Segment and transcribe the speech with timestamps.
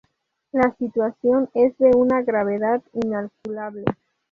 [0.51, 3.85] La situación es de una gravedad incalculable.